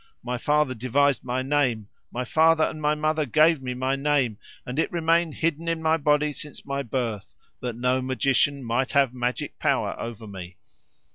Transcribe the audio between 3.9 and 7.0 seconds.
name, and it remained hidden in my body since my